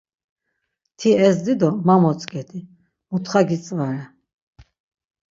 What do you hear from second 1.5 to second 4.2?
do ma motzǩedi, mutxa gitzvare.